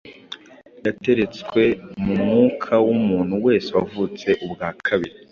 yateretswe 0.85 1.63
mu 2.03 2.13
mwuka 2.23 2.73
w’umuntu 2.85 3.35
wese 3.45 3.69
wavutse 3.77 4.27
ubwa 4.45 4.67
kabiri. 4.85 5.17